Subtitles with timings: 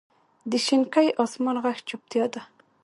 [0.49, 2.41] د شینکي اسمان ږغ چوپتیا ده.